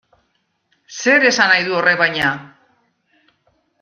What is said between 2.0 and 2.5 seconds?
baina?